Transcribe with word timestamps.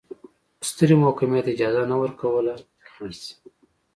سترې 0.69 0.95
محکمې 1.03 1.39
ته 1.45 1.49
اجازه 1.53 1.83
نه 1.91 1.95
ورکوله 2.01 2.53
چې 2.83 2.89
خنډ 2.93 3.13
شي. 3.21 3.33